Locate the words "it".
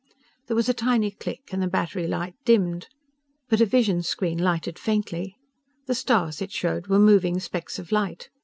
6.41-6.51